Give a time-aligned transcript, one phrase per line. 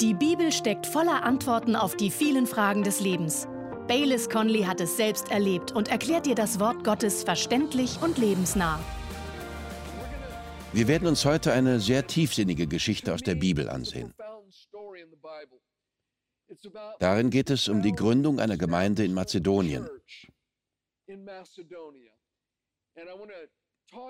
[0.00, 3.48] Die Bibel steckt voller Antworten auf die vielen Fragen des Lebens.
[3.88, 8.78] Baylis Conley hat es selbst erlebt und erklärt dir das Wort Gottes verständlich und lebensnah.
[10.74, 14.12] Wir werden uns heute eine sehr tiefsinnige Geschichte aus der Bibel ansehen.
[16.98, 19.88] Darin geht es um die Gründung einer Gemeinde in Mazedonien.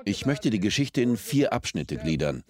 [0.05, 2.45] Ich möchte die Geschichte in vier Abschnitte gliedern.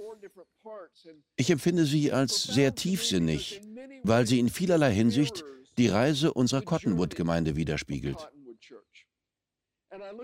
[1.36, 3.60] Ich empfinde sie als sehr tiefsinnig,
[4.02, 5.44] weil sie in vielerlei Hinsicht
[5.78, 8.30] die Reise unserer Cottonwood-Gemeinde widerspiegelt.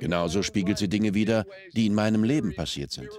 [0.01, 3.10] Genauso spiegelt sie Dinge wider, die in meinem Leben passiert sind.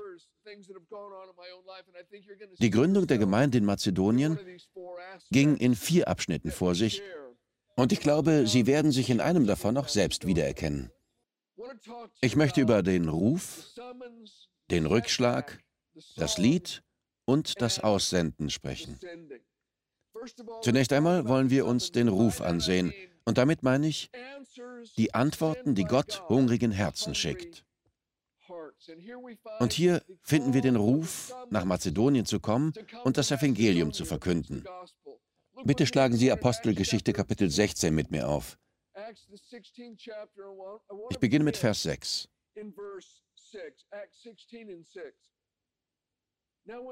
[2.60, 4.38] Die Gründung der Gemeinde in Mazedonien
[5.32, 7.02] ging in vier Abschnitten vor sich
[7.76, 10.92] und ich glaube, Sie werden sich in einem davon auch selbst wiedererkennen.
[12.22, 13.74] Ich möchte über den Ruf,
[14.72, 15.60] den Rückschlag,
[16.16, 16.84] das Lied
[17.26, 19.00] und das Aussenden sprechen.
[20.62, 22.94] Zunächst einmal wollen wir uns den Ruf ansehen,
[23.26, 24.10] und damit meine ich
[24.98, 27.66] die Antworten, die Gott hungrigen Herzen schickt.
[29.60, 34.66] Und hier finden wir den Ruf, nach Mazedonien zu kommen und das Evangelium zu verkünden.
[35.64, 38.58] Bitte schlagen Sie Apostelgeschichte Kapitel 16 mit mir auf.
[41.10, 42.30] Ich beginne mit Vers 6.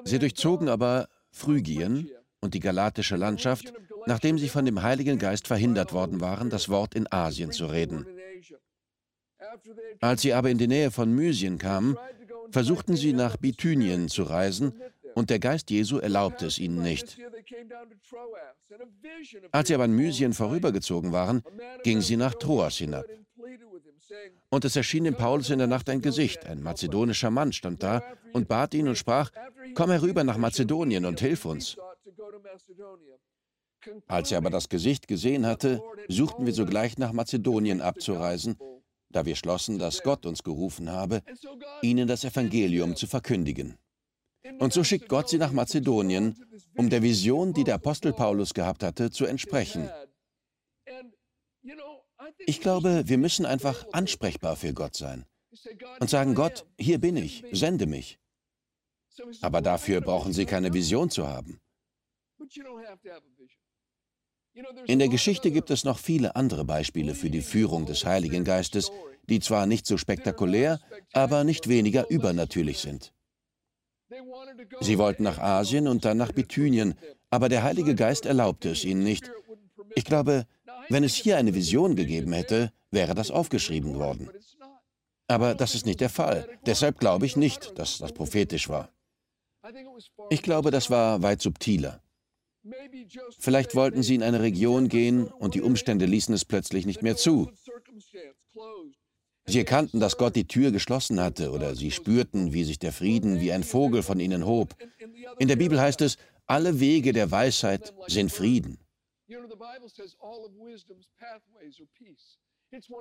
[0.04, 3.74] Sie durchzogen aber Phrygien und die galatische Landschaft,
[4.06, 8.06] nachdem sie von dem Heiligen Geist verhindert worden waren, das Wort in Asien zu reden.
[10.00, 11.98] Als sie aber in die Nähe von Mysien kamen,
[12.52, 14.82] versuchten sie nach Bithynien zu reisen,
[15.16, 17.18] und der Geist Jesu erlaubte es ihnen nicht.
[19.52, 21.44] Als sie aber an Mysien vorübergezogen waren,
[21.84, 23.06] gingen sie nach Troas hinab.
[24.50, 26.46] Und es erschien dem Paulus in der Nacht ein Gesicht.
[26.46, 29.32] Ein mazedonischer Mann stand da und bat ihn und sprach,
[29.76, 31.78] Komm herüber nach Mazedonien und hilf uns.
[34.08, 38.58] Als er aber das Gesicht gesehen hatte, suchten wir sogleich nach Mazedonien abzureisen,
[39.10, 41.22] da wir schlossen, dass Gott uns gerufen habe,
[41.82, 43.78] ihnen das Evangelium zu verkündigen.
[44.60, 46.36] Und so schickt Gott sie nach Mazedonien,
[46.76, 49.90] um der Vision, die der Apostel Paulus gehabt hatte, zu entsprechen.
[52.40, 55.26] Ich glaube, wir müssen einfach ansprechbar für Gott sein
[56.00, 58.20] und sagen, Gott, hier bin ich, sende mich.
[59.42, 61.60] Aber dafür brauchen Sie keine Vision zu haben.
[64.88, 68.92] In der Geschichte gibt es noch viele andere Beispiele für die Führung des Heiligen Geistes,
[69.30, 70.80] die zwar nicht so spektakulär,
[71.14, 73.14] aber nicht weniger übernatürlich sind.
[74.82, 76.96] Sie wollten nach Asien und dann nach Bithynien,
[77.30, 79.32] aber der Heilige Geist erlaubte es ihnen nicht.
[79.96, 80.46] Ich glaube,
[80.90, 84.30] wenn es hier eine Vision gegeben hätte, wäre das aufgeschrieben worden.
[85.28, 86.48] Aber das ist nicht der Fall.
[86.66, 88.90] Deshalb glaube ich nicht, dass das prophetisch war.
[90.30, 92.02] Ich glaube, das war weit subtiler.
[93.40, 97.16] Vielleicht wollten sie in eine Region gehen und die Umstände ließen es plötzlich nicht mehr
[97.16, 97.50] zu.
[99.52, 103.42] Sie erkannten, dass Gott die Tür geschlossen hatte oder sie spürten, wie sich der Frieden
[103.42, 104.76] wie ein Vogel von ihnen hob.
[105.40, 106.18] In der Bibel heißt es,
[106.48, 108.78] alle Wege der Weisheit sind Frieden.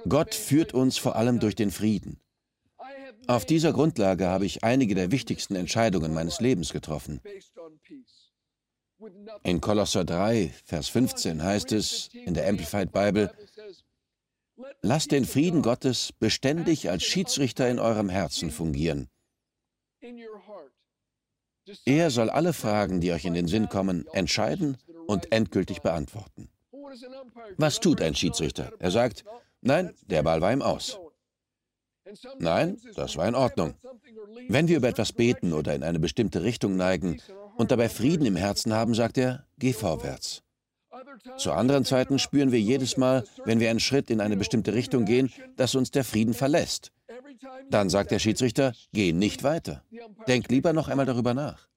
[0.09, 2.21] Gott führt uns vor allem durch den Frieden.
[3.29, 7.21] Auf dieser Grundlage habe ich einige der wichtigsten Entscheidungen meines Lebens getroffen.
[9.45, 13.33] In Kolosser 3, Vers 15 heißt es in der Amplified Bible,
[14.83, 19.09] Lasst den Frieden Gottes beständig als Schiedsrichter in eurem Herzen fungieren.
[21.85, 26.49] Er soll alle Fragen, die euch in den Sinn kommen, entscheiden und endgültig beantworten.
[27.57, 28.73] Was tut ein Schiedsrichter?
[28.79, 29.25] Er sagt,
[29.61, 30.99] nein, der Ball war ihm aus.
[32.39, 33.75] Nein, das war in Ordnung.
[34.49, 37.21] Wenn wir über etwas beten oder in eine bestimmte Richtung neigen
[37.57, 40.43] und dabei Frieden im Herzen haben, sagt er, geh vorwärts.
[41.37, 45.05] Zu anderen Zeiten spüren wir jedes Mal, wenn wir einen Schritt in eine bestimmte Richtung
[45.05, 46.93] gehen, dass uns der Frieden verlässt.
[47.71, 49.85] Dann sagt der Schiedsrichter, geh nicht weiter.
[50.27, 51.69] Denk lieber noch einmal darüber nach.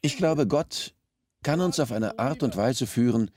[0.00, 0.94] Ich glaube, Gott
[1.42, 3.30] kann uns auf eine Art und Weise führen,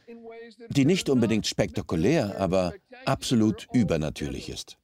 [0.70, 2.74] die nicht unbedingt spektakulär, aber
[3.06, 4.78] absolut übernatürlich ist.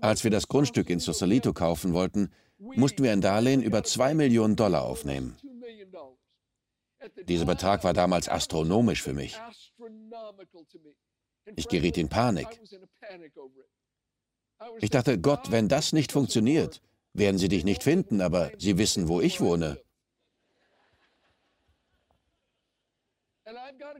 [0.00, 4.56] Als wir das Grundstück in Sausalito kaufen wollten, mussten wir ein Darlehen über 2 Millionen
[4.56, 5.36] Dollar aufnehmen.
[7.24, 9.38] Dieser Betrag war damals astronomisch für mich.
[11.56, 12.60] Ich geriet in Panik.
[14.80, 16.82] Ich dachte, Gott, wenn das nicht funktioniert,
[17.14, 19.80] werden sie dich nicht finden, aber sie wissen, wo ich wohne.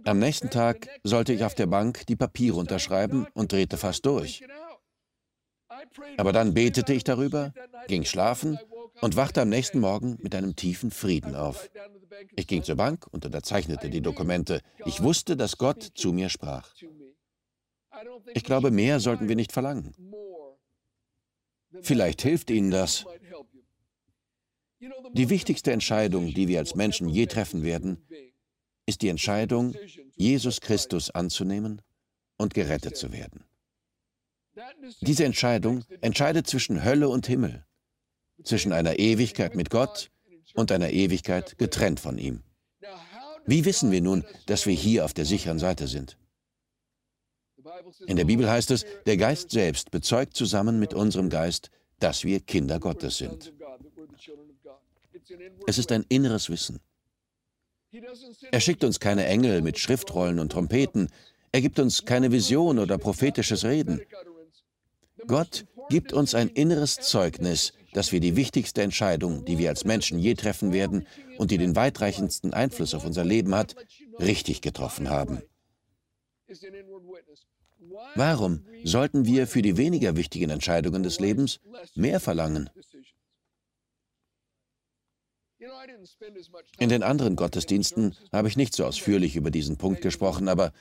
[0.05, 4.45] Am nächsten Tag sollte ich auf der Bank die Papiere unterschreiben und drehte fast durch.
[6.17, 7.53] Aber dann betete ich darüber,
[7.89, 8.59] ging schlafen
[9.01, 11.71] und wachte am nächsten Morgen mit einem tiefen Frieden auf.
[12.37, 14.61] Ich ging zur Bank und unterzeichnete die Dokumente.
[14.85, 16.75] Ich wusste, dass Gott zu mir sprach.
[18.35, 19.95] Ich glaube, mehr sollten wir nicht verlangen.
[21.83, 23.05] Vielleicht hilft Ihnen das.
[25.13, 28.07] Die wichtigste Entscheidung, die wir als Menschen je treffen werden,
[28.87, 29.75] ist die Entscheidung,
[30.17, 31.83] Jesus Christus anzunehmen
[32.39, 33.45] und gerettet zu werden.
[35.01, 37.65] Diese Entscheidung entscheidet zwischen Hölle und Himmel,
[38.45, 40.11] zwischen einer Ewigkeit mit Gott
[40.55, 42.43] und einer Ewigkeit getrennt von ihm.
[43.47, 46.17] Wie wissen wir nun, dass wir hier auf der sicheren Seite sind?
[48.07, 52.41] In der Bibel heißt es, der Geist selbst bezeugt zusammen mit unserem Geist, dass wir
[52.41, 53.53] Kinder Gottes sind.
[55.67, 56.81] Es ist ein inneres Wissen.
[58.51, 61.09] Er schickt uns keine Engel mit Schriftrollen und Trompeten,
[61.53, 64.01] er gibt uns keine Vision oder prophetisches Reden.
[65.27, 70.19] Gott gibt uns ein inneres Zeugnis, dass wir die wichtigste Entscheidung, die wir als Menschen
[70.19, 71.07] je treffen werden
[71.39, 73.75] und die den weitreichendsten Einfluss auf unser Leben hat,
[74.19, 75.43] richtig getroffen haben.
[78.15, 81.61] Warum sollten wir für die weniger wichtigen Entscheidungen des Lebens
[81.95, 82.71] mehr verlangen?
[86.79, 90.73] In den anderen Gottesdiensten habe ich nicht so ausführlich über diesen Punkt gesprochen, aber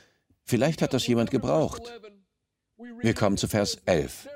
[0.45, 1.99] vielleicht hat das jemand gebraucht.
[3.01, 4.27] Wir kommen zu Vers 11.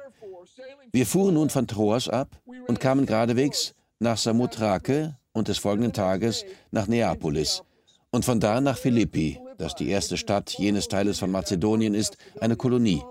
[0.91, 6.45] Wir fuhren nun von Troas ab und kamen geradewegs nach Samothrake und des folgenden Tages
[6.71, 7.63] nach Neapolis
[8.11, 12.55] und von da nach Philippi, das die erste Stadt jenes Teiles von Mazedonien ist, eine
[12.55, 13.01] Kolonie.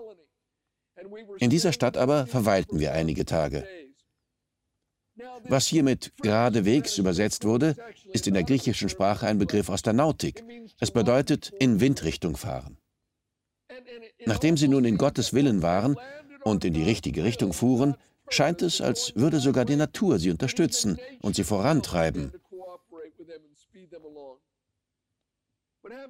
[1.38, 3.67] In dieser Stadt aber verweilten wir einige Tage.
[5.44, 7.76] Was hiermit geradewegs übersetzt wurde,
[8.12, 10.44] ist in der griechischen Sprache ein Begriff aus der Nautik.
[10.79, 12.79] Es bedeutet in Windrichtung fahren.
[14.27, 15.97] Nachdem sie nun in Gottes Willen waren
[16.45, 17.97] und in die richtige Richtung fuhren,
[18.29, 22.33] scheint es, als würde sogar die Natur sie unterstützen und sie vorantreiben.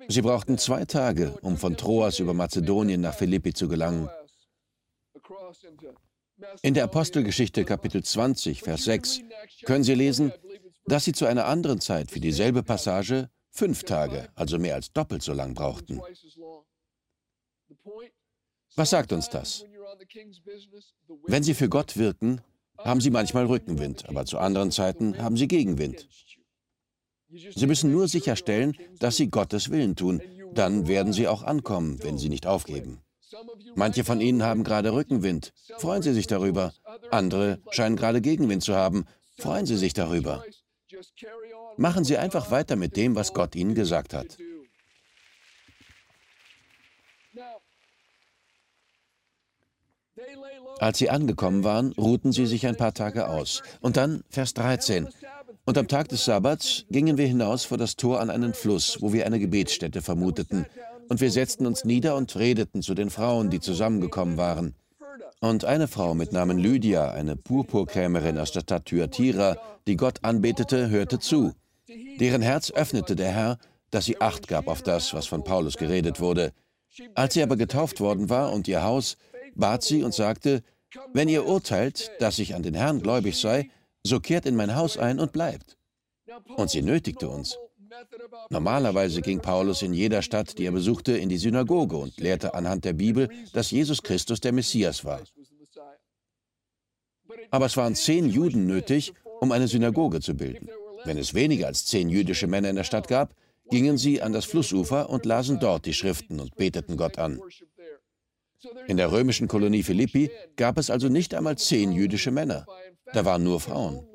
[0.09, 4.09] Sie brauchten zwei Tage, um von Troas über Mazedonien nach Philippi zu gelangen.
[6.63, 9.21] In der Apostelgeschichte Kapitel 20, Vers 6
[9.65, 10.33] können Sie lesen,
[10.87, 15.23] dass sie zu einer anderen Zeit für dieselbe Passage fünf Tage, also mehr als doppelt
[15.23, 16.01] so lang brauchten.
[18.77, 19.65] Was sagt uns das?
[21.27, 22.41] Wenn Sie für Gott wirken,
[22.79, 26.09] haben Sie manchmal Rückenwind, aber zu anderen Zeiten haben Sie Gegenwind.
[27.29, 30.23] Sie müssen nur sicherstellen, dass Sie Gottes Willen tun.
[30.53, 33.01] Dann werden Sie auch ankommen, wenn Sie nicht aufgeben.
[33.75, 35.53] Manche von Ihnen haben gerade Rückenwind.
[35.79, 36.75] Freuen Sie sich darüber.
[37.11, 39.07] Andere scheinen gerade Gegenwind zu haben.
[39.39, 40.45] Freuen Sie sich darüber.
[41.77, 44.37] Machen Sie einfach weiter mit dem, was Gott Ihnen gesagt hat.
[50.79, 53.63] Als sie angekommen waren, ruhten sie sich ein paar Tage aus.
[53.81, 55.09] Und dann Vers 13.
[55.65, 59.13] Und am Tag des Sabbats gingen wir hinaus vor das Tor an einen Fluss, wo
[59.13, 60.67] wir eine Gebetsstätte vermuteten.
[61.09, 64.75] Und wir setzten uns nieder und redeten zu den Frauen, die zusammengekommen waren.
[65.41, 70.89] Und eine Frau mit Namen Lydia, eine Purpurkrämerin aus der Stadt Thyatira, die Gott anbetete,
[70.89, 71.53] hörte zu.
[72.19, 73.59] Deren Herz öffnete der Herr,
[73.91, 76.53] dass sie Acht gab auf das, was von Paulus geredet wurde.
[77.15, 79.17] Als sie aber getauft worden war und ihr Haus,
[79.55, 80.63] bat sie und sagte,
[81.13, 83.71] wenn ihr urteilt, dass ich an den Herrn gläubig sei,
[84.05, 85.77] so kehrt in mein Haus ein und bleibt.
[86.57, 87.59] Und sie nötigte uns.
[88.51, 92.85] Normalerweise ging Paulus in jeder Stadt, die er besuchte, in die Synagoge und lehrte anhand
[92.85, 95.21] der Bibel, dass Jesus Christus der Messias war.
[97.51, 100.69] Aber es waren zehn Juden nötig, um eine Synagoge zu bilden.
[101.05, 103.35] Wenn es weniger als zehn jüdische Männer in der Stadt gab,
[103.71, 107.41] gingen sie an das Flussufer und lasen dort die Schriften und beteten Gott an.
[108.87, 112.67] In der römischen Kolonie Philippi gab es also nicht einmal zehn jüdische Männer.
[113.13, 114.07] Da waren nur Frauen.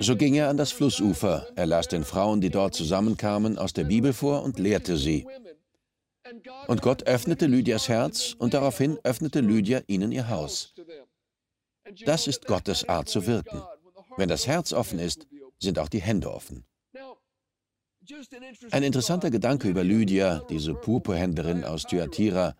[0.00, 3.84] So ging er an das Flussufer, er las den Frauen, die dort zusammenkamen, aus der
[3.84, 5.26] Bibel vor und lehrte sie.
[6.66, 10.74] Und Gott öffnete Lydias Herz und daraufhin öffnete Lydia ihnen ihr Haus.
[12.04, 13.62] Das ist Gottes Art zu wirken.
[14.16, 15.26] Wenn das Herz offen ist,
[15.58, 16.64] sind auch die Hände offen.
[18.70, 22.56] Ein interessanter Gedanke über Lydia, diese Purpurhändlerin aus Thyatira,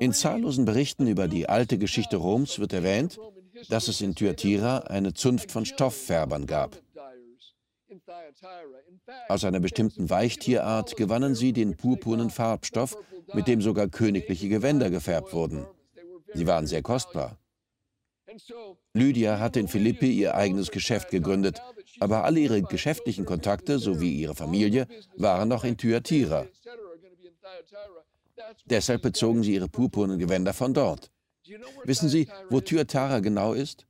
[0.00, 3.18] in zahllosen Berichten über die alte Geschichte Roms wird erwähnt,
[3.68, 6.80] dass es in Thyatira eine Zunft von Stofffärbern gab.
[9.28, 12.96] Aus einer bestimmten Weichtierart gewannen sie den purpurnen Farbstoff,
[13.34, 15.66] mit dem sogar königliche Gewänder gefärbt wurden.
[16.34, 17.38] Sie waren sehr kostbar.
[18.92, 21.62] Lydia hatte in Philippi ihr eigenes Geschäft gegründet,
[22.00, 26.46] aber alle ihre geschäftlichen Kontakte sowie ihre Familie waren noch in Thyatira.
[28.66, 31.10] Deshalb bezogen sie ihre purpurnen Gewänder von dort.
[31.84, 33.86] Wissen Sie, wo Thyatira genau ist?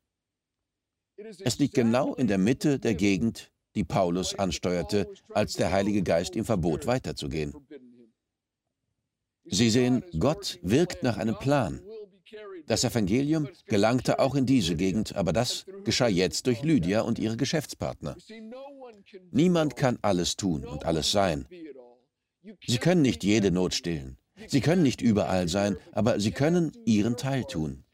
[1.40, 6.36] Es liegt genau in der Mitte der Gegend, die Paulus ansteuerte, als der Heilige Geist
[6.36, 7.54] ihm verbot, weiterzugehen.
[9.44, 11.80] Sie sehen, Gott wirkt nach einem Plan.
[12.66, 17.36] Das Evangelium gelangte auch in diese Gegend, aber das geschah jetzt durch Lydia und ihre
[17.36, 18.16] Geschäftspartner.
[19.30, 21.46] Niemand kann alles tun und alles sein.
[22.66, 24.18] Sie können nicht jede Not stillen.
[24.46, 27.84] Sie können nicht überall sein, aber sie können ihren Teil tun.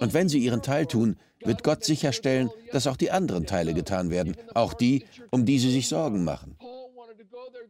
[0.00, 4.10] Und wenn sie ihren Teil tun, wird Gott sicherstellen, dass auch die anderen Teile getan
[4.10, 6.56] werden, auch die, um die sie sich Sorgen machen.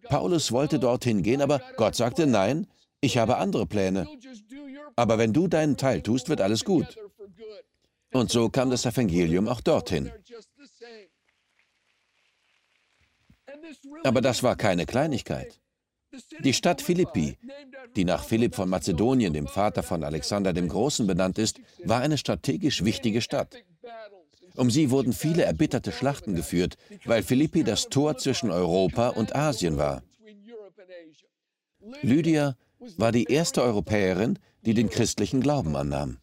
[0.08, 2.66] Paulus wollte dorthin gehen, aber Gott sagte, nein,
[3.00, 4.08] ich habe andere Pläne.
[4.96, 6.96] Aber wenn du deinen Teil tust, wird alles gut.
[8.12, 10.10] Und so kam das Evangelium auch dorthin.
[14.04, 15.60] Aber das war keine Kleinigkeit.
[16.40, 17.36] Die Stadt Philippi,
[17.94, 22.18] die nach Philipp von Mazedonien, dem Vater von Alexander dem Großen, benannt ist, war eine
[22.18, 23.56] strategisch wichtige Stadt.
[24.56, 29.76] Um sie wurden viele erbitterte Schlachten geführt, weil Philippi das Tor zwischen Europa und Asien
[29.76, 30.02] war.
[32.02, 32.56] Lydia
[32.96, 36.18] war die erste Europäerin, die den christlichen Glauben annahm.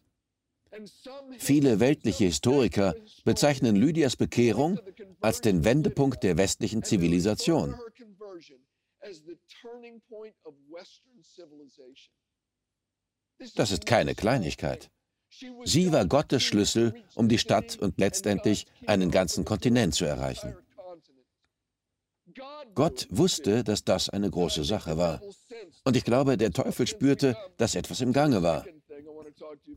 [1.38, 4.80] Viele weltliche Historiker bezeichnen Lydias Bekehrung
[5.20, 7.76] als den Wendepunkt der westlichen Zivilisation.
[13.56, 14.90] Das ist keine Kleinigkeit.
[15.64, 20.56] Sie war Gottes Schlüssel, um die Stadt und letztendlich einen ganzen Kontinent zu erreichen.
[22.74, 25.20] Gott wusste, dass das eine große Sache war.
[25.84, 28.64] Und ich glaube, der Teufel spürte, dass etwas im Gange war.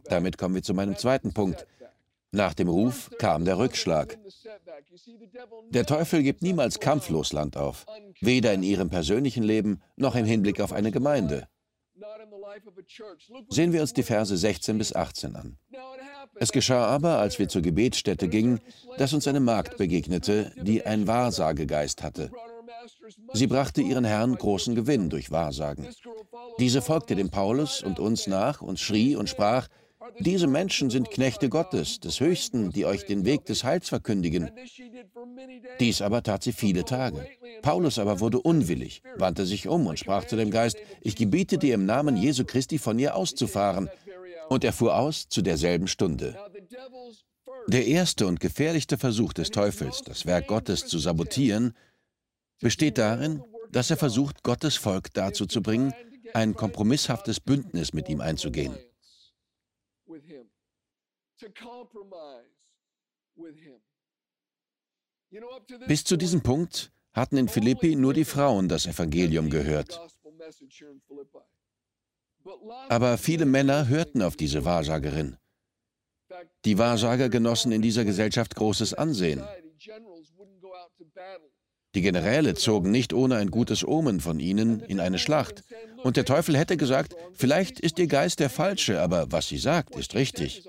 [0.06, 1.65] Damit kommen wir zu meinem zweiten Punkt.
[2.31, 4.17] Nach dem Ruf kam der Rückschlag.
[5.69, 7.86] Der Teufel gibt niemals kampflos Land auf,
[8.19, 11.48] weder in ihrem persönlichen Leben noch im Hinblick auf eine Gemeinde.
[13.50, 15.57] Sehen wir uns die Verse 16 bis 18 an.
[16.36, 18.60] Es geschah aber, als wir zur Gebetsstätte gingen,
[18.98, 22.31] dass uns eine Magd begegnete, die ein Wahrsagegeist hatte.
[23.34, 25.88] Sie brachte ihren Herrn großen Gewinn durch Wahrsagen.
[26.60, 29.67] Diese folgte dem Paulus und uns nach und schrie und sprach,
[30.20, 34.51] diese Menschen sind Knechte Gottes, des Höchsten, die euch den Weg des Heils verkündigen.
[35.80, 37.27] Dies aber tat sie viele Tage.
[37.62, 41.74] Paulus aber wurde unwillig, wandte sich um und sprach zu dem Geist, ich gebiete dir
[41.74, 43.89] im Namen Jesu Christi von ihr auszufahren.
[44.50, 46.38] Und er fuhr aus zu derselben Stunde.
[47.68, 51.74] Der erste und gefährlichste Versuch des Teufels, das Werk Gottes zu sabotieren,
[52.62, 55.94] besteht darin, dass er versucht, Gottes Volk dazu zu bringen,
[56.34, 58.77] ein kompromisshaftes Bündnis mit ihm einzugehen.
[65.88, 70.00] Bis zu diesem Punkt hatten in Philippi nur die Frauen das Evangelium gehört.
[72.90, 75.38] Aber viele Männer hörten auf diese Wahrsagerin.
[76.66, 79.44] Die Wahrsager genossen in dieser Gesellschaft großes Ansehen.
[81.98, 85.63] Die Generäle zogen nicht ohne ein gutes Omen von ihnen in eine Schlacht.
[86.04, 89.96] Und der Teufel hätte gesagt, vielleicht ist ihr Geist der falsche, aber was sie sagt,
[89.96, 90.62] ist richtig.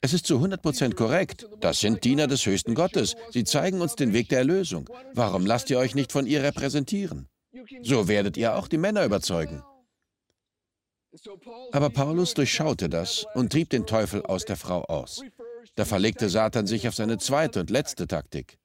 [0.00, 1.46] Es ist zu 100% korrekt.
[1.60, 3.14] Das sind Diener des höchsten Gottes.
[3.30, 4.88] Sie zeigen uns den Weg der Erlösung.
[5.12, 7.28] Warum lasst ihr euch nicht von ihr repräsentieren?
[7.82, 9.62] So werdet ihr auch die Männer überzeugen.
[11.72, 15.20] Aber Paulus durchschaute das und trieb den Teufel aus der Frau aus.
[15.74, 18.58] Da verlegte Satan sich auf seine zweite und letzte Taktik.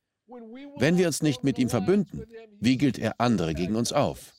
[0.77, 2.25] Wenn wir uns nicht mit ihm verbünden,
[2.59, 4.33] wiegelt er andere gegen uns auf.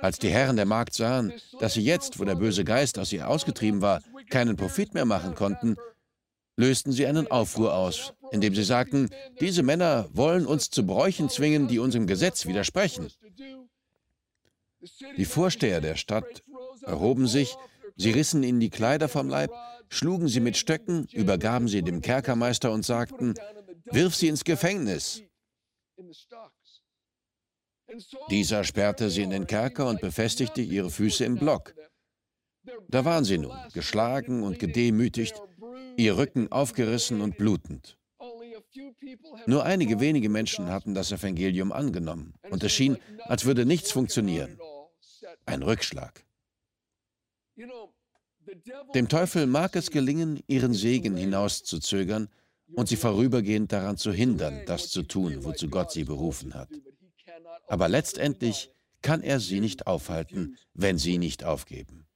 [0.00, 3.28] Als die Herren der Magd sahen, dass sie jetzt, wo der böse Geist aus ihr
[3.28, 5.76] ausgetrieben war, keinen Profit mehr machen konnten,
[6.56, 9.10] lösten sie einen Aufruhr aus, indem sie sagten,
[9.40, 13.08] diese Männer wollen uns zu Bräuchen zwingen, die unserem Gesetz widersprechen.
[15.16, 16.44] Die Vorsteher der Stadt
[16.82, 17.56] erhoben sich,
[17.96, 19.50] sie rissen ihnen die Kleider vom Leib,
[19.88, 23.34] schlugen sie mit Stöcken, übergaben sie dem Kerkermeister und sagten,
[23.94, 25.22] Wirf sie ins Gefängnis.
[28.28, 31.74] Dieser sperrte sie in den Kerker und befestigte ihre Füße im Block.
[32.88, 35.40] Da waren sie nun, geschlagen und gedemütigt,
[35.96, 37.96] ihr Rücken aufgerissen und blutend.
[39.46, 44.58] Nur einige wenige Menschen hatten das Evangelium angenommen, und es schien, als würde nichts funktionieren.
[45.46, 46.24] Ein Rückschlag.
[48.94, 52.28] Dem Teufel mag es gelingen, ihren Segen hinauszuzögern,
[52.76, 56.68] und sie vorübergehend daran zu hindern, das zu tun, wozu Gott sie berufen hat.
[57.66, 58.70] Aber letztendlich
[59.02, 62.06] kann er sie nicht aufhalten, wenn sie nicht aufgeben.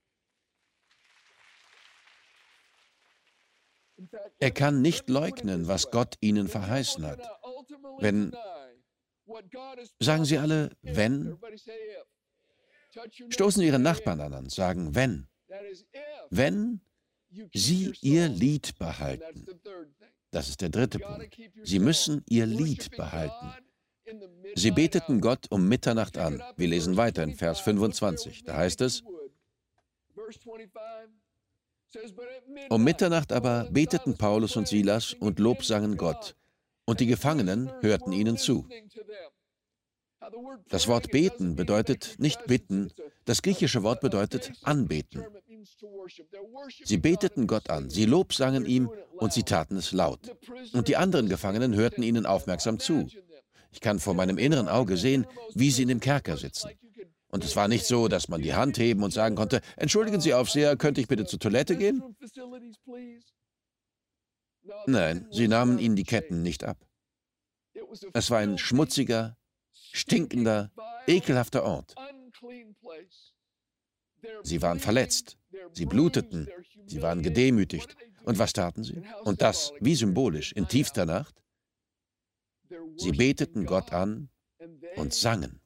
[4.38, 7.20] Er kann nicht leugnen, was Gott ihnen verheißen hat.
[7.98, 8.34] Wenn,
[9.98, 11.36] sagen Sie alle, wenn,
[13.30, 15.28] stoßen Ihre Nachbarn an und sagen, wenn.
[16.30, 16.80] Wenn
[17.52, 19.46] Sie ihr Lied behalten.
[20.30, 21.36] Das ist der dritte Punkt.
[21.62, 23.54] Sie müssen ihr Lied behalten.
[24.54, 26.42] Sie beteten Gott um Mitternacht an.
[26.56, 28.44] Wir lesen weiter in Vers 25.
[28.44, 29.02] Da heißt es,
[32.68, 36.36] um Mitternacht aber beteten Paulus und Silas und lobsangen Gott,
[36.84, 38.66] und die Gefangenen hörten ihnen zu.
[40.68, 42.92] Das Wort beten bedeutet nicht bitten,
[43.24, 45.24] das griechische Wort bedeutet anbeten.
[46.84, 50.20] Sie beteten Gott an, sie lobsangen ihm und sie taten es laut.
[50.72, 53.06] Und die anderen Gefangenen hörten ihnen aufmerksam zu.
[53.70, 56.70] Ich kann vor meinem inneren Auge sehen, wie sie in dem Kerker sitzen.
[57.30, 60.32] Und es war nicht so, dass man die Hand heben und sagen konnte, entschuldigen Sie,
[60.32, 62.02] Aufseher, könnte ich bitte zur Toilette gehen?
[64.86, 66.78] Nein, sie nahmen ihnen die Ketten nicht ab.
[68.12, 69.36] Es war ein schmutziger,
[69.72, 70.72] stinkender,
[71.06, 71.94] ekelhafter Ort.
[74.42, 75.38] Sie waren verletzt,
[75.72, 76.48] sie bluteten,
[76.86, 77.96] sie waren gedemütigt.
[78.24, 79.02] Und was taten sie?
[79.24, 81.34] Und das, wie symbolisch, in tiefster Nacht?
[82.96, 84.28] Sie beteten Gott an
[84.96, 85.60] und sangen.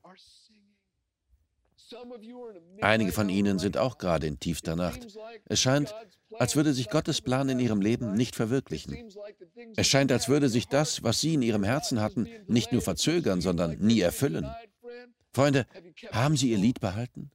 [2.81, 5.07] Einige von Ihnen sind auch gerade in tiefster Nacht.
[5.47, 5.95] Es scheint,
[6.39, 9.11] als würde sich Gottes Plan in Ihrem Leben nicht verwirklichen.
[9.77, 13.41] Es scheint, als würde sich das, was Sie in Ihrem Herzen hatten, nicht nur verzögern,
[13.41, 14.47] sondern nie erfüllen.
[15.33, 15.67] Freunde,
[16.11, 17.31] haben Sie Ihr Lied behalten?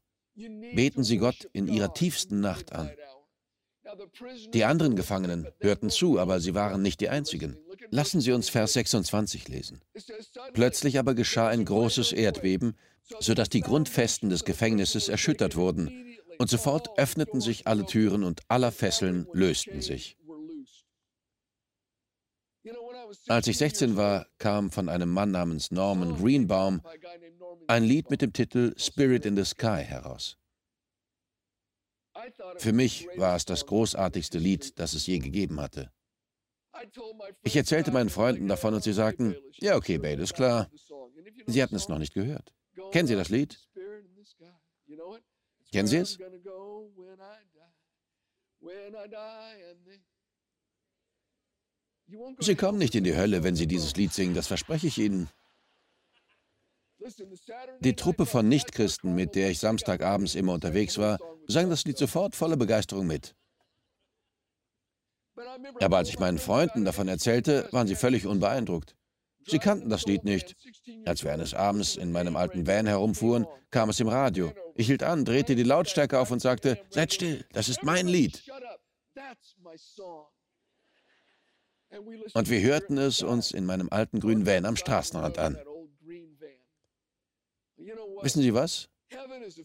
[0.74, 2.92] Beten Sie Gott in Ihrer tiefsten Nacht an.
[4.54, 7.58] Die anderen Gefangenen hörten zu, aber sie waren nicht die einzigen.
[7.90, 9.82] Lassen Sie uns Vers 26 lesen.
[10.54, 12.78] Plötzlich aber geschah ein großes Erdbeben,
[13.20, 18.72] sodass die Grundfesten des Gefängnisses erschüttert wurden, und sofort öffneten sich alle Türen und aller
[18.72, 20.18] Fesseln lösten sich.
[23.28, 26.82] Als ich 16 war, kam von einem Mann namens Norman Greenbaum
[27.68, 30.38] ein Lied mit dem Titel Spirit in the Sky heraus.
[32.58, 35.92] Für mich war es das großartigste Lied, das es je gegeben hatte.
[37.44, 40.70] Ich erzählte meinen Freunden davon und sie sagten, ja okay, Bale, ist klar.
[41.46, 42.54] Sie hatten es noch nicht gehört.
[42.92, 43.60] Kennen Sie das Lied?
[45.72, 46.18] Kennen Sie es?
[52.40, 55.30] Sie kommen nicht in die Hölle, wenn Sie dieses Lied singen, das verspreche ich Ihnen.
[57.80, 62.36] Die Truppe von Nichtchristen, mit der ich Samstagabends immer unterwegs war, sang das Lied sofort
[62.36, 63.36] voller Begeisterung mit.
[65.80, 68.96] Aber als ich meinen Freunden davon erzählte, waren sie völlig unbeeindruckt.
[69.46, 70.56] Sie kannten das Lied nicht.
[71.06, 74.52] Als wir eines Abends in meinem alten Van herumfuhren, kam es im Radio.
[74.76, 78.44] Ich hielt an, drehte die Lautstärke auf und sagte, seid still, das ist mein Lied.
[82.34, 85.58] Und wir hörten es uns in meinem alten grünen Van am Straßenrand an.
[88.22, 88.90] Wissen Sie was?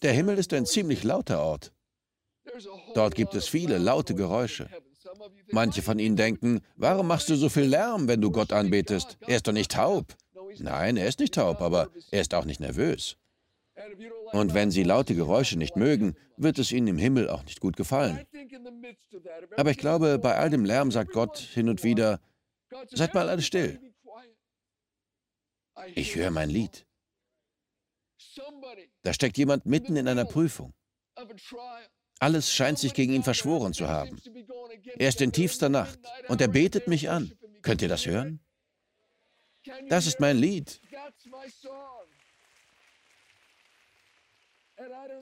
[0.02, 1.72] Der Himmel ist ein ziemlich lauter Ort.
[2.94, 4.68] Dort gibt es viele laute Geräusche.
[5.50, 9.18] Manche von Ihnen denken, warum machst du so viel Lärm, wenn du Gott anbetest?
[9.26, 10.14] Er ist doch nicht taub.
[10.58, 13.16] Nein, er ist nicht taub, aber er ist auch nicht nervös.
[14.32, 17.76] Und wenn Sie laute Geräusche nicht mögen, wird es Ihnen im Himmel auch nicht gut
[17.76, 18.26] gefallen.
[19.56, 22.20] Aber ich glaube, bei all dem Lärm sagt Gott hin und wieder,
[22.90, 23.80] seid mal alle still.
[25.94, 26.86] Ich höre mein Lied.
[29.02, 30.74] Da steckt jemand mitten in einer Prüfung.
[32.18, 34.20] Alles scheint sich gegen ihn verschworen zu haben.
[34.98, 37.32] Er ist in tiefster Nacht und er betet mich an.
[37.62, 38.40] Könnt ihr das hören?
[39.88, 40.80] Das ist mein Lied.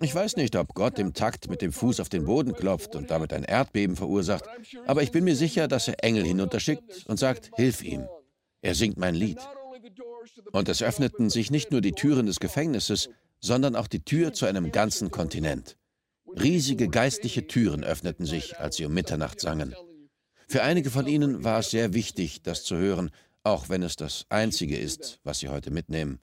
[0.01, 3.11] Ich weiß nicht, ob Gott im Takt mit dem Fuß auf den Boden klopft und
[3.11, 4.44] damit ein Erdbeben verursacht,
[4.87, 8.09] aber ich bin mir sicher, dass er Engel hinunterschickt und sagt, hilf ihm.
[8.62, 9.38] Er singt mein Lied.
[10.53, 14.46] Und es öffneten sich nicht nur die Türen des Gefängnisses, sondern auch die Tür zu
[14.46, 15.77] einem ganzen Kontinent.
[16.27, 19.75] Riesige geistliche Türen öffneten sich, als sie um Mitternacht sangen.
[20.49, 23.11] Für einige von ihnen war es sehr wichtig, das zu hören,
[23.42, 26.20] auch wenn es das Einzige ist, was Sie heute mitnehmen.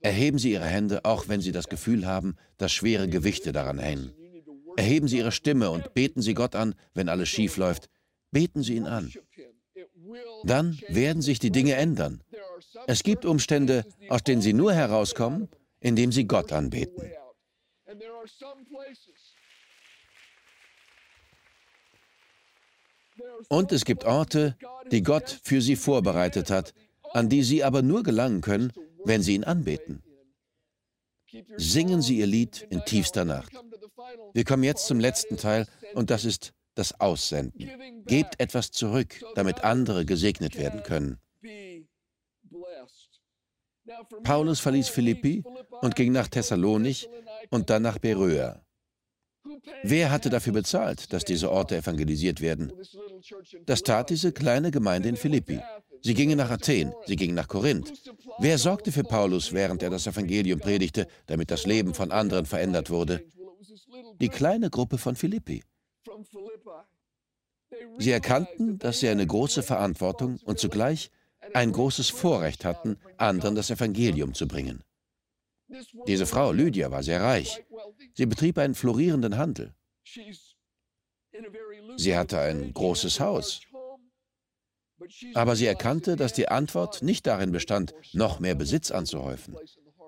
[0.00, 4.12] Erheben Sie Ihre Hände, auch wenn Sie das Gefühl haben, dass schwere Gewichte daran hängen.
[4.76, 7.88] Erheben Sie Ihre Stimme und beten Sie Gott an, wenn alles schief läuft.
[8.30, 9.12] Beten Sie ihn an.
[10.44, 12.22] Dann werden sich die Dinge ändern.
[12.86, 15.48] Es gibt Umstände, aus denen Sie nur herauskommen,
[15.80, 17.10] indem Sie Gott anbeten.
[23.48, 24.56] Und es gibt Orte,
[24.90, 26.74] die Gott für sie vorbereitet hat,
[27.12, 28.72] an die sie aber nur gelangen können,
[29.04, 30.02] wenn sie ihn anbeten.
[31.56, 33.52] Singen Sie Ihr Lied in tiefster Nacht.
[34.34, 38.04] Wir kommen jetzt zum letzten Teil und das ist das Aussenden.
[38.06, 41.18] Gebt etwas zurück, damit andere gesegnet werden können.
[44.22, 45.44] Paulus verließ Philippi
[45.82, 47.08] und ging nach Thessalonich
[47.50, 48.63] und dann nach Beröa.
[49.82, 52.72] Wer hatte dafür bezahlt, dass diese Orte evangelisiert werden?
[53.66, 55.60] Das tat diese kleine Gemeinde in Philippi.
[56.02, 57.92] Sie gingen nach Athen, sie gingen nach Korinth.
[58.38, 62.90] Wer sorgte für Paulus, während er das Evangelium predigte, damit das Leben von anderen verändert
[62.90, 63.24] wurde?
[64.20, 65.62] Die kleine Gruppe von Philippi.
[67.98, 71.10] Sie erkannten, dass sie eine große Verantwortung und zugleich
[71.54, 74.83] ein großes Vorrecht hatten, anderen das Evangelium zu bringen.
[76.06, 77.64] Diese Frau, Lydia, war sehr reich.
[78.14, 79.74] Sie betrieb einen florierenden Handel.
[81.96, 83.60] Sie hatte ein großes Haus.
[85.34, 89.56] Aber sie erkannte, dass die Antwort nicht darin bestand, noch mehr Besitz anzuhäufen.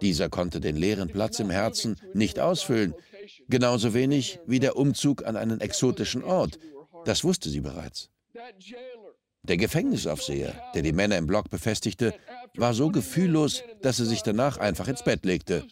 [0.01, 2.95] Dieser konnte den leeren Platz im Herzen nicht ausfüllen,
[3.49, 6.59] genauso wenig wie der Umzug an einen exotischen Ort.
[7.05, 8.11] Das wusste sie bereits.
[9.49, 12.15] Der Gefängnisaufseher, der die Männer im Block befestigte,
[12.57, 15.65] war so gefühllos, dass er sich danach einfach ins Bett legte.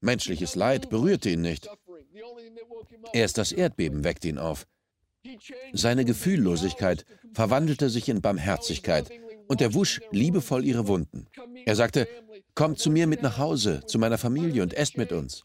[0.00, 1.68] Menschliches Leid berührte ihn nicht.
[3.12, 4.66] Erst das Erdbeben weckte ihn auf.
[5.72, 9.10] Seine Gefühllosigkeit verwandelte sich in Barmherzigkeit
[9.46, 11.26] und er wusch liebevoll ihre Wunden.
[11.66, 12.08] Er sagte,
[12.54, 15.42] Kommt zu mir mit nach Hause, zu meiner Familie und esst mit uns.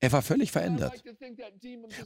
[0.00, 1.02] Er war völlig verändert.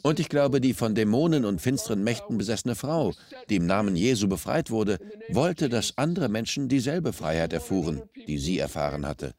[0.03, 3.15] Und ich glaube, die von Dämonen und finsteren Mächten besessene Frau,
[3.49, 4.99] die im Namen Jesu befreit wurde,
[5.31, 9.35] wollte, dass andere Menschen dieselbe Freiheit erfuhren, die sie erfahren hatte.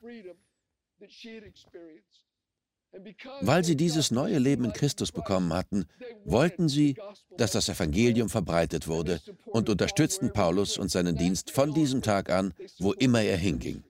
[3.40, 5.86] Weil sie dieses neue Leben in Christus bekommen hatten,
[6.26, 6.98] wollten sie,
[7.38, 12.54] dass das Evangelium verbreitet wurde und unterstützten Paulus und seinen Dienst von diesem Tag an,
[12.80, 13.84] wo immer er hinging.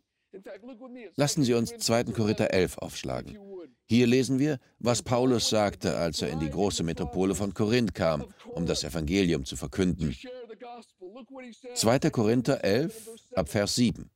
[1.16, 2.06] Lassen Sie uns 2.
[2.06, 3.38] Korinther 11 aufschlagen.
[3.92, 8.24] Hier lesen wir, was Paulus sagte, als er in die große Metropole von Korinth kam,
[8.46, 10.16] um das Evangelium zu verkünden.
[11.76, 12.00] 2.
[12.10, 14.10] Korinther 11 ab Vers 7.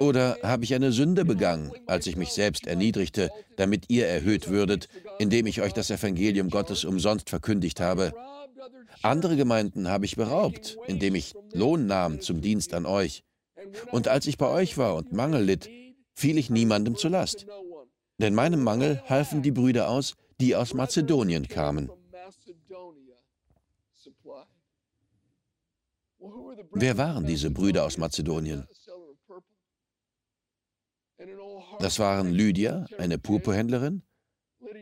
[0.00, 4.88] Oder habe ich eine Sünde begangen, als ich mich selbst erniedrigte, damit ihr erhöht würdet,
[5.18, 8.14] indem ich euch das Evangelium Gottes umsonst verkündigt habe?
[9.02, 13.22] Andere Gemeinden habe ich beraubt, indem ich Lohn nahm zum Dienst an euch.
[13.92, 15.68] Und als ich bei euch war und Mangel litt,
[16.14, 17.46] fiel ich niemandem zur Last.
[18.18, 21.90] Denn meinem Mangel halfen die Brüder aus, die aus Mazedonien kamen.
[26.72, 28.66] Wer waren diese Brüder aus Mazedonien?
[31.78, 34.02] Das waren Lydia, eine Purpurhändlerin,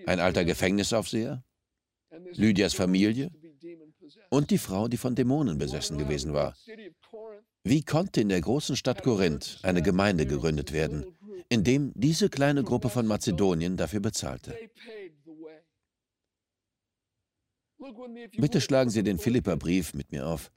[0.06, 1.44] ein alter Gefängnisaufseher,
[2.32, 3.30] Lydias Familie
[4.30, 6.54] und die Frau, die von Dämonen besessen gewesen war.
[7.62, 11.06] Wie konnte in der großen Stadt Korinth eine Gemeinde gegründet werden,
[11.54, 14.54] indem diese kleine Gruppe von Mazedonien dafür bezahlte?
[18.36, 20.50] Bitte schlagen Sie den Philipperbrief mit mir auf.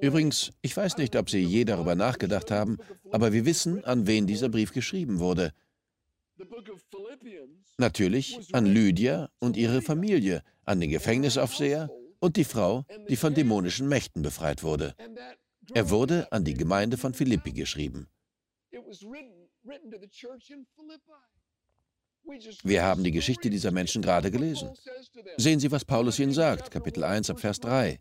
[0.00, 2.78] Übrigens, ich weiß nicht, ob Sie je darüber nachgedacht haben,
[3.10, 5.52] aber wir wissen, an wen dieser Brief geschrieben wurde.
[7.78, 13.88] Natürlich an Lydia und ihre Familie, an den Gefängnisaufseher und die Frau, die von dämonischen
[13.88, 14.94] Mächten befreit wurde.
[15.72, 18.08] Er wurde an die Gemeinde von Philippi geschrieben.
[22.62, 24.70] Wir haben die Geschichte dieser Menschen gerade gelesen.
[25.36, 28.00] Sehen Sie, was Paulus ihnen sagt, Kapitel 1 ab Vers 3.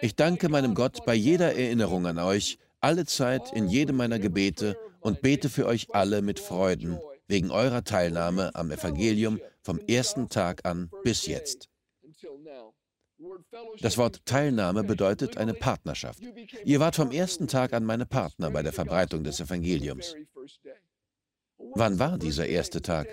[0.00, 4.76] Ich danke meinem Gott bei jeder Erinnerung an euch, alle Zeit in jedem meiner Gebete
[5.00, 10.64] und bete für euch alle mit Freuden, wegen eurer Teilnahme am Evangelium vom ersten Tag
[10.64, 11.68] an bis jetzt.
[13.80, 16.22] Das Wort Teilnahme bedeutet eine Partnerschaft.
[16.64, 20.14] Ihr wart vom ersten Tag an meine Partner bei der Verbreitung des Evangeliums.
[21.74, 23.08] Wann war dieser erste Tag?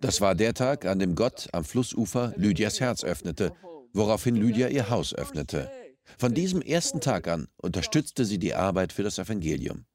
[0.00, 3.52] Das war der Tag, an dem Gott am Flussufer Lydias Herz öffnete,
[3.92, 5.70] woraufhin Lydia ihr Haus öffnete.
[6.18, 9.86] Von diesem ersten Tag an unterstützte sie die Arbeit für das Evangelium.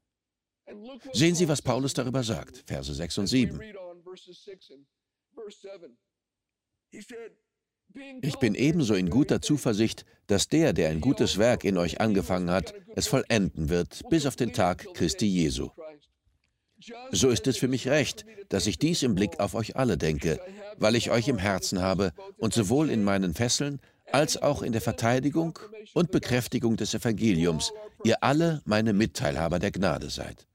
[1.14, 3.62] Sehen Sie, was Paulus darüber sagt, Verse 6 und 7.
[8.22, 12.52] Ich bin ebenso in guter Zuversicht, dass der, der ein gutes Werk in euch angefangen
[12.52, 15.70] hat, es vollenden wird, bis auf den Tag Christi Jesu.
[17.12, 20.40] So ist es für mich recht, dass ich dies im Blick auf euch alle denke,
[20.78, 23.80] weil ich euch im Herzen habe und sowohl in meinen Fesseln
[24.12, 25.60] als auch in der Verteidigung
[25.94, 27.72] und Bekräftigung des Evangeliums
[28.04, 30.48] ihr alle meine Mitteilhaber der Gnade seid.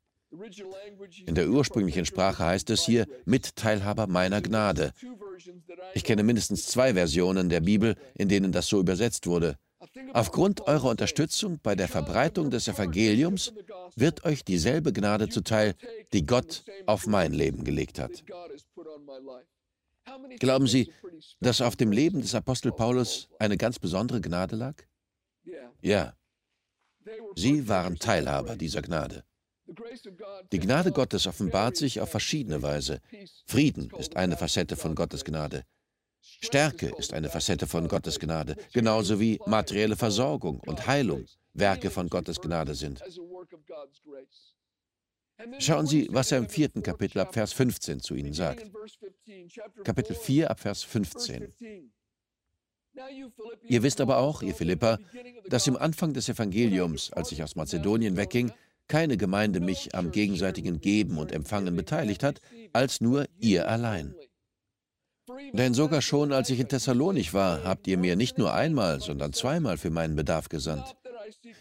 [1.26, 4.92] In der ursprünglichen Sprache heißt es hier Mitteilhaber meiner Gnade.
[5.94, 9.56] Ich kenne mindestens zwei Versionen der Bibel, in denen das so übersetzt wurde.
[10.12, 13.52] Aufgrund eurer Unterstützung bei der Verbreitung des Evangeliums
[13.96, 15.74] wird euch dieselbe Gnade zuteil,
[16.12, 18.24] die Gott auf mein Leben gelegt hat.
[20.38, 20.92] Glauben Sie,
[21.40, 24.74] dass auf dem Leben des Apostel Paulus eine ganz besondere Gnade lag?
[25.80, 26.14] Ja.
[27.36, 29.24] Sie waren Teilhaber dieser Gnade.
[30.52, 33.00] Die Gnade Gottes offenbart sich auf verschiedene Weise.
[33.46, 35.64] Frieden ist eine Facette von Gottes Gnade.
[36.40, 42.08] Stärke ist eine Facette von Gottes Gnade, genauso wie materielle Versorgung und Heilung Werke von
[42.08, 43.02] Gottes Gnade sind.
[45.58, 48.70] Schauen Sie, was er im vierten Kapitel ab Vers 15 zu Ihnen sagt.
[49.84, 51.52] Kapitel 4 ab Vers 15.
[53.66, 54.98] Ihr wisst aber auch, ihr Philippa,
[55.48, 58.52] dass im Anfang des Evangeliums, als ich aus Mazedonien wegging,
[58.86, 62.40] keine Gemeinde mich am gegenseitigen Geben und Empfangen beteiligt hat,
[62.72, 64.14] als nur ihr allein.
[65.52, 69.32] Denn sogar schon als ich in Thessalonich war, habt ihr mir nicht nur einmal, sondern
[69.32, 70.96] zweimal für meinen Bedarf gesandt.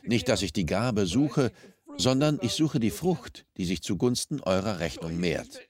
[0.03, 1.51] Nicht, dass ich die Gabe suche,
[1.97, 5.61] sondern ich suche die Frucht, die sich zugunsten eurer Rechnung mehrt.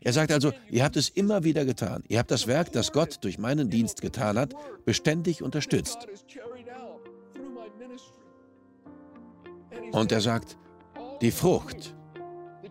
[0.00, 2.02] Er sagt also, ihr habt es immer wieder getan.
[2.08, 6.08] Ihr habt das Werk, das Gott durch meinen Dienst getan hat, beständig unterstützt.
[9.92, 10.56] Und er sagt,
[11.20, 11.94] die Frucht,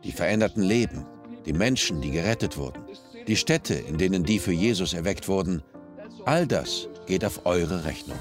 [0.04, 1.06] die veränderten Leben,
[1.46, 2.84] die Menschen, die gerettet wurden,
[3.28, 5.62] die Städte, in denen die für Jesus erweckt wurden,
[6.26, 8.20] all das geht auf eure Rechnung.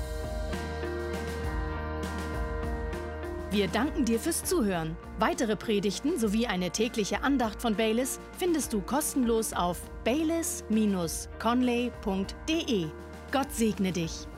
[3.50, 4.94] Wir danken dir fürs Zuhören.
[5.18, 12.86] Weitere Predigten sowie eine tägliche Andacht von Baylis findest du kostenlos auf baylis-conley.de.
[13.32, 14.28] Gott segne dich.